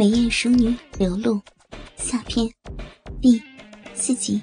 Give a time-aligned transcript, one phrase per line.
[0.00, 1.42] 美艳熟女流露
[1.94, 2.50] 下篇
[3.20, 3.38] 第
[3.94, 4.40] 四集。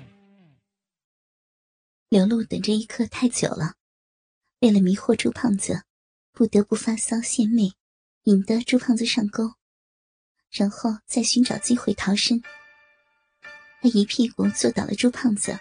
[2.09, 3.73] 流露等这一刻太久了，
[4.59, 5.81] 为了迷惑朱胖子，
[6.31, 7.71] 不得不发骚献媚，
[8.25, 9.55] 引得朱胖子上钩，
[10.51, 12.39] 然后再寻找机会逃生。
[13.81, 15.57] 他一屁股坐倒了朱胖子，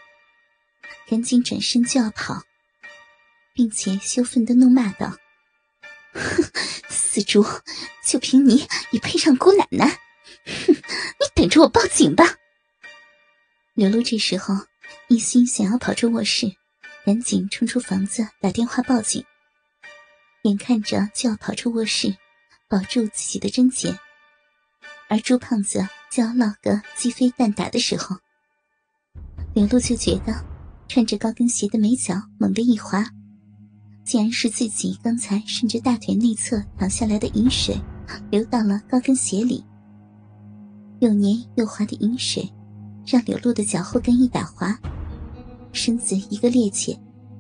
[1.09, 2.43] 赶紧转身就要跑，
[3.55, 5.17] 并且羞愤的怒骂道：“！”
[6.19, 6.43] 哼
[6.89, 7.45] 死猪，
[8.05, 9.87] 就凭你也配上姑奶奶？
[9.87, 10.73] 哼！
[10.73, 12.25] 你等着我报警吧！
[13.75, 14.55] 刘露这时候
[15.09, 16.51] 一心想要跑出卧室，
[17.05, 19.25] 赶紧冲出房子打电话报警。
[20.43, 22.17] 眼看着就要跑出卧室，
[22.69, 23.99] 保住自己的贞洁，
[25.09, 28.17] 而朱胖子就要落个鸡飞蛋打的时候，
[29.55, 30.33] 刘露就觉得
[30.89, 33.05] 穿着高跟鞋的美脚猛地一滑。
[34.07, 37.77] 竟然是自己刚才顺着大腿内侧淌下来的饮水，
[38.31, 39.65] 流到了高跟鞋里。
[41.01, 42.49] 又黏又滑的饮水，
[43.05, 44.79] 让柳露的脚后跟一打滑，
[45.73, 46.97] 身子一个趔趄，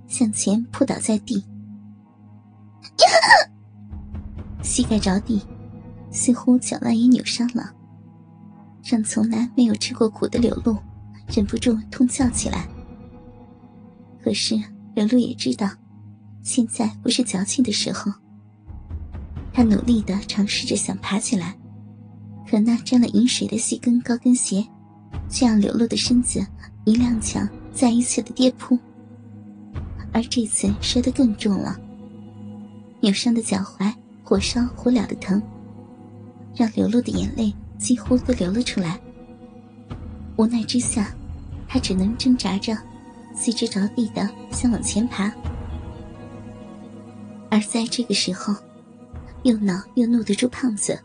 [0.09, 1.44] 向前扑倒在地，
[4.61, 5.41] 膝盖着地，
[6.11, 7.72] 似乎脚腕也扭伤了，
[8.83, 10.77] 让从来没有吃过苦的柳露
[11.28, 12.69] 忍不住痛叫起来。
[14.20, 14.61] 可是
[14.97, 15.70] 柳露也知道。
[16.47, 18.12] 现在不是矫情的时候。
[19.52, 21.56] 他努力的尝试着想爬起来，
[22.48, 24.64] 可那沾了饮水的细跟高跟鞋，
[25.28, 26.47] 却让流露的身子
[26.84, 28.78] 一踉跄，再一次的跌扑。
[30.12, 31.77] 而这次摔得更重了，
[33.00, 35.42] 扭伤的脚踝火烧火燎的疼，
[36.55, 39.00] 让流露的眼泪几乎都流了出来。
[40.36, 41.12] 无奈之下，
[41.66, 42.78] 他只能挣扎着，
[43.34, 45.28] 四肢着地的想往前爬。
[47.57, 48.55] 而在这个时候，
[49.45, 51.03] 又恼又怒的猪胖子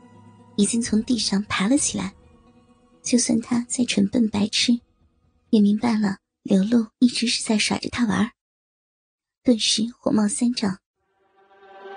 [0.58, 2.14] 已经从地上爬了起来。
[3.02, 4.78] 就算他再蠢笨白痴，
[5.52, 8.30] 也明白了刘露一直是在耍着他玩
[9.46, 10.78] 顿时火冒三丈。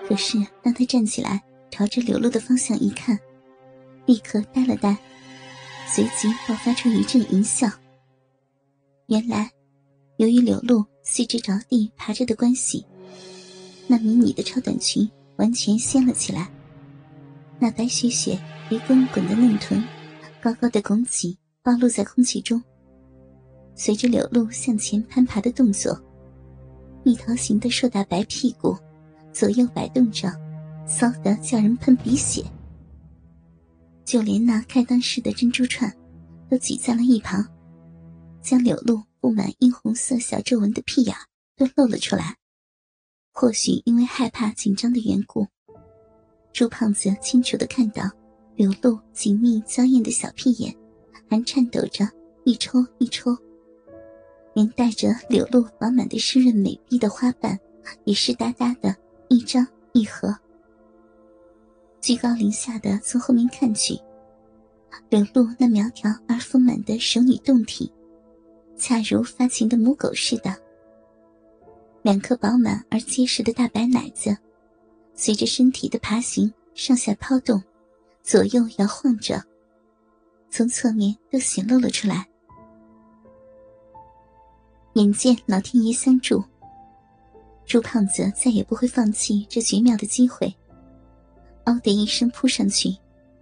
[0.07, 3.19] 可是当他站起来朝着刘露的方向一看，
[4.07, 4.97] 立刻呆了呆，
[5.89, 7.69] 随即爆发出一阵淫笑。
[9.07, 9.51] 原来，
[10.19, 12.87] 由于刘露四肢着地爬着的关系。
[13.87, 16.51] 那迷你的超短裙完全掀了起来，
[17.59, 18.39] 那白雪雪、
[18.71, 19.83] 鱼滚滚的嫩臀，
[20.41, 22.63] 高高的拱起，暴露在空气中。
[23.75, 26.01] 随着柳露向前攀爬的动作，
[27.03, 28.77] 蜜桃形的硕大白屁股
[29.33, 30.33] 左右摆动着，
[30.87, 32.45] 骚得叫人喷鼻血。
[34.05, 35.93] 就连那开裆式的珍珠串，
[36.49, 37.45] 都挤在了一旁，
[38.41, 41.15] 将柳露布满殷红色小皱纹的屁眼
[41.57, 42.37] 都露了出来。
[43.37, 45.45] 或许因为害怕紧张的缘故，
[46.53, 48.05] 朱胖子清楚的看到
[48.55, 50.73] 流露紧密娇艳的小屁眼，
[51.29, 52.09] 还颤抖着
[52.45, 53.37] 一抽一抽，
[54.55, 57.59] 连带着流露饱满的湿润美臂的花瓣
[58.05, 58.95] 也湿哒哒的
[59.29, 60.33] 一张一合。
[62.01, 63.99] 居高临下的从后面看去，
[65.09, 67.93] 流露那苗条而丰满的熟女胴体，
[68.77, 70.55] 恰如发情的母狗似的。
[72.05, 74.37] 两颗饱满而结实的大白奶子，
[75.15, 77.63] 随着身体的爬行上下抛动，
[78.23, 79.43] 左右摇晃着，
[80.51, 82.29] 从侧面都显露了出来。
[84.97, 86.45] 眼见老天爷相助，
[87.65, 90.55] 朱胖子再也不会放弃这绝妙的机会，
[91.65, 92.95] 嗷的一声扑上去，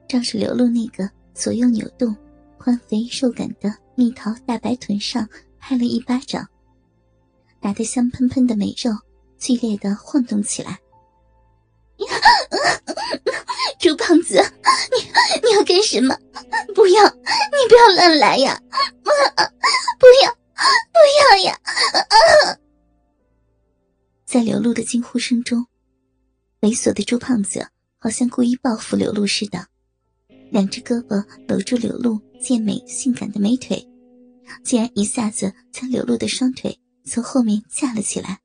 [0.07, 2.17] 照着流露那个左右扭动、
[2.59, 5.29] 宽肥瘦感的蜜桃大白臀上
[5.59, 6.47] 拍了一巴掌。
[7.63, 8.91] 打得香喷喷的美肉
[9.39, 10.79] 剧烈的晃动起来。
[13.79, 14.43] 朱 胖子，
[14.91, 16.17] 你你要干什么？
[16.75, 18.61] 不要，你不要乱来呀！
[19.03, 19.11] 不
[20.25, 20.33] 要，
[20.91, 20.99] 不
[21.37, 21.59] 要呀！
[24.27, 25.65] 在刘露的惊呼声中，
[26.63, 27.69] 猥琐的朱胖子
[27.99, 29.67] 好像故意报复刘露似的，
[30.51, 33.89] 两只胳膊搂住刘露健美性感的美腿，
[34.65, 36.77] 竟然一下子将刘露的双腿。
[37.05, 38.41] 从后面架了起来，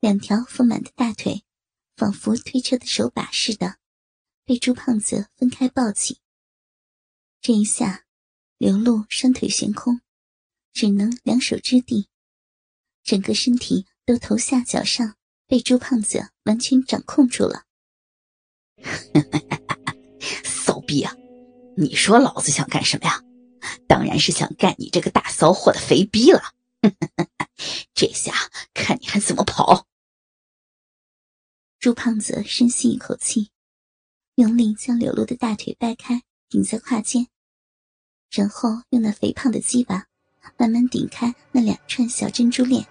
[0.00, 1.44] 两条丰满的大腿，
[1.96, 3.76] 仿佛推车的手把似的，
[4.44, 6.20] 被朱胖子分开抱起。
[7.40, 8.04] 这一下，
[8.58, 10.00] 刘露双腿悬空，
[10.72, 12.08] 只能两手支地，
[13.04, 15.16] 整个身体都头下脚上
[15.46, 17.64] 被朱胖子完全掌控住了。
[20.44, 21.14] 骚逼啊！
[21.76, 23.22] 你说老子想干什么呀？
[23.86, 26.55] 当然是想干你这个大骚货的肥逼了。
[27.94, 28.32] 这下
[28.74, 29.86] 看你还怎么跑！
[31.78, 33.50] 朱胖子深吸一口气，
[34.36, 37.28] 用力将柳露的大腿掰开，顶在胯间，
[38.30, 40.06] 然后用那肥胖的鸡巴
[40.56, 42.86] 慢慢顶开那两串小珍珠链。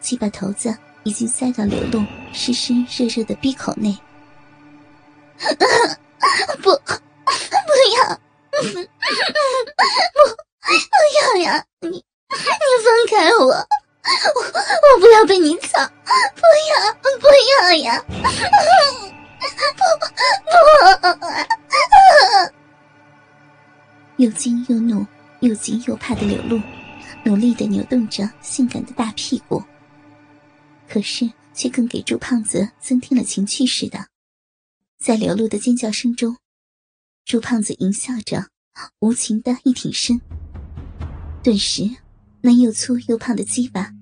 [0.00, 3.96] 鸡巴头子已经塞到柳露湿湿热热的闭口内。
[6.62, 6.90] 不，不
[7.96, 8.20] 要，
[8.60, 8.60] 不，
[10.62, 11.66] 不要呀！
[11.80, 12.36] 你，你
[12.84, 15.84] 放开我，我，我不要被你操！
[16.34, 17.26] 不要，不
[17.62, 18.04] 要呀！
[18.08, 18.22] 不，
[21.18, 21.24] 不！
[24.16, 25.06] 又惊又怒，
[25.40, 26.60] 又急又怕的柳露，
[27.24, 29.62] 努力的扭动着性感的大屁股，
[30.88, 34.06] 可是却更给朱胖子增添了情趣似的。
[34.98, 36.36] 在柳露的尖叫声中，
[37.24, 38.46] 朱胖子淫笑着，
[39.00, 40.20] 无情的一挺身。
[41.42, 41.88] 顿时，
[42.42, 43.92] 那又粗又胖的鸡巴，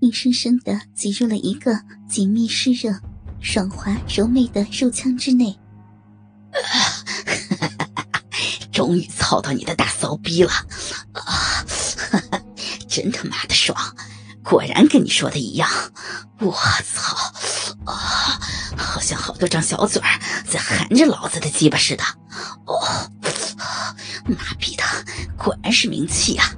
[0.00, 2.94] 硬生生的挤入了一个紧密湿热、
[3.40, 5.58] 爽滑柔媚的肉腔之内。
[8.70, 10.52] 终于操到你的大骚逼了，
[11.12, 11.64] 啊，
[12.86, 13.74] 真他妈的爽！
[14.44, 15.68] 果然跟你说的一样，
[16.40, 16.52] 我
[16.84, 17.16] 操，
[17.90, 18.38] 啊！
[18.76, 20.00] 好像好多张小嘴
[20.46, 22.04] 在含着老子的鸡巴似的，
[22.66, 23.10] 哦，
[24.28, 24.84] 妈逼的，
[25.36, 26.54] 果然是名气啊！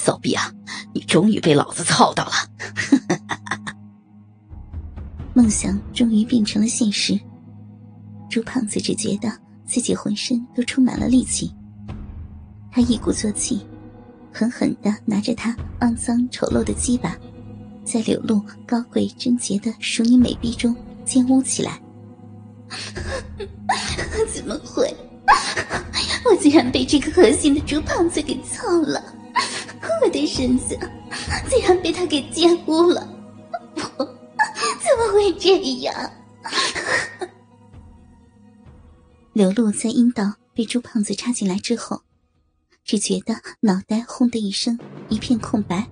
[0.00, 0.50] 骚逼啊，
[0.94, 2.32] 你终于被老子操到了！
[5.34, 7.18] 梦想终于变成了现实。
[8.28, 9.30] 朱胖子只觉得
[9.64, 11.52] 自己浑身都充满了力气，
[12.72, 13.64] 他一鼓作气，
[14.32, 17.16] 狠狠的拿着他肮脏丑陋的鸡巴。
[17.84, 21.80] 在柳露高贵贞洁的淑女美臂中奸污起来，
[24.32, 24.94] 怎么会？
[26.24, 29.02] 我竟然被这个恶心的猪胖子给操了！
[29.80, 30.78] 我的身子
[31.48, 33.06] 竟然被他给奸污了！
[33.74, 36.12] 不怎么会这样？
[39.32, 42.02] 刘露在阴道被猪胖子插进来之后，
[42.84, 44.78] 只觉得脑袋轰的一声，
[45.08, 45.88] 一片空白。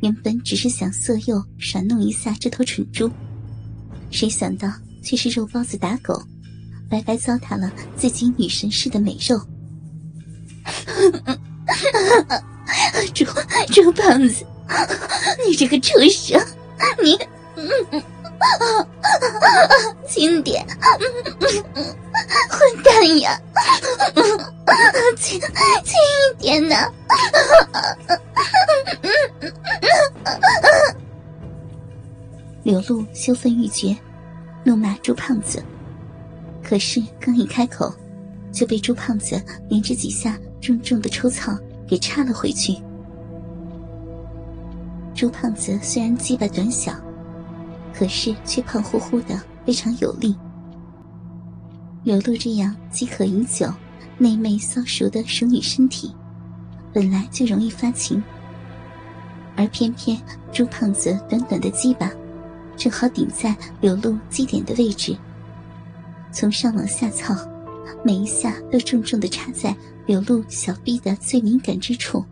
[0.00, 3.10] 原本只是想色诱耍弄一下这头蠢猪，
[4.10, 4.72] 谁想到
[5.02, 6.20] 却是肉包子打狗，
[6.88, 9.40] 白白糟蹋了自己女神似的美肉。
[13.14, 13.24] 猪
[13.72, 14.44] 猪胖子，
[15.46, 16.40] 你这个畜生，
[17.02, 17.18] 你，
[17.56, 17.68] 嗯
[20.06, 20.66] 轻点，
[22.50, 23.40] 混蛋呀，
[25.16, 26.92] 轻轻一点呐！
[32.62, 33.96] 刘露羞愤欲绝，
[34.64, 35.62] 怒骂朱胖子。
[36.62, 37.94] 可是刚一开口，
[38.52, 41.56] 就被朱胖子连着几下重重的抽草
[41.88, 42.76] 给插了回去。
[45.16, 46.92] 朱胖子虽然鸡巴短小，
[47.94, 49.34] 可是却胖乎乎的，
[49.64, 50.36] 非常有力。
[52.04, 53.66] 刘露这样饥渴饮酒、
[54.18, 56.14] 内媚骚熟的熟女身体，
[56.92, 58.22] 本来就容易发情。
[59.56, 60.20] 而偏偏
[60.52, 62.12] 朱胖子短短的鸡巴，
[62.76, 65.16] 正好顶在柳露基点的位置。
[66.30, 67.34] 从上往下操，
[68.04, 69.74] 每一下都重重的插在
[70.04, 72.22] 柳露小臂的最敏感之处。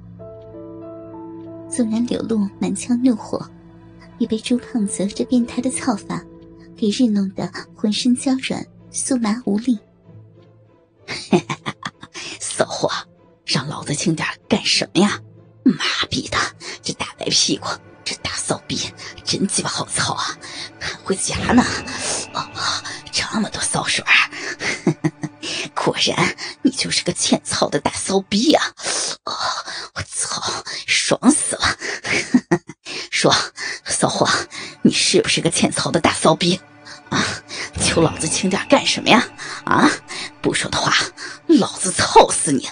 [1.74, 3.50] 纵然柳露满腔怒火，
[4.18, 6.22] 也被朱胖子这变态的操法，
[6.76, 9.76] 给日弄得浑身娇软、酥麻无力。
[12.38, 12.88] 骚货，
[13.44, 15.20] 让老子轻点干什么呀？
[15.64, 16.38] 妈逼的，
[16.80, 17.66] 这大白屁股，
[18.04, 18.78] 这大骚逼，
[19.24, 20.38] 真鸡巴好操啊！
[20.78, 21.64] 还会夹呢，
[22.34, 22.40] 哦，
[23.10, 24.14] 这么多骚水儿，
[25.74, 28.64] 果然你就是个欠操的大骚逼啊！
[29.24, 29.34] 哦，
[29.94, 30.40] 我操，
[31.06, 31.76] 爽死了！
[33.12, 33.30] 说，
[33.84, 34.26] 骚货，
[34.80, 36.58] 你是不是个欠操的大骚逼？
[37.10, 37.22] 啊，
[37.78, 39.22] 求老子轻点干什么呀？
[39.66, 39.90] 啊，
[40.40, 40.94] 不说的话，
[41.46, 42.70] 老子操死你！